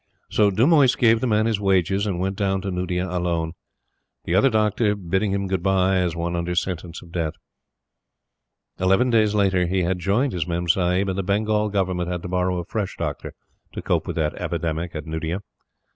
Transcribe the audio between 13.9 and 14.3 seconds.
with